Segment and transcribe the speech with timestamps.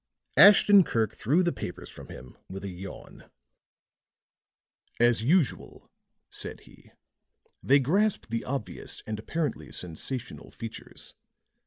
[0.35, 3.25] Ashton Kirk threw the papers from him with a yawn.
[4.99, 5.91] "As usual,"
[6.31, 6.89] said he,
[7.61, 11.13] "they grasp the obvious and apparently sensational features.